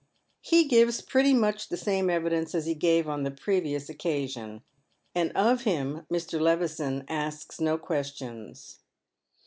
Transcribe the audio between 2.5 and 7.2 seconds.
as he gave on the previous occasion; and of him Mr. Levison